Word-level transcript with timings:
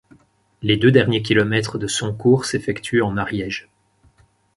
Les 0.63 0.77
deux 0.77 0.89
derniers 0.91 1.21
kilomètres 1.21 1.77
de 1.77 1.85
son 1.85 2.11
cours 2.11 2.45
s'effectuent 2.45 3.03
en 3.03 3.17
Ariège. 3.17 3.69